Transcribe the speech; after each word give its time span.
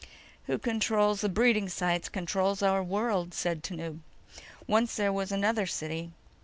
_"Who 0.47 0.57
controls 0.57 1.21
the 1.21 1.29
breeding 1.29 1.69
sites 1.69 2.09
controls 2.09 2.63
our 2.63 2.81
world," 2.81 3.35
said 3.35 3.61
Tanub. 3.61 3.99
"Once 4.65 4.95
there 4.95 5.13
was 5.13 5.31
another 5.31 5.67
city. 5.67 6.11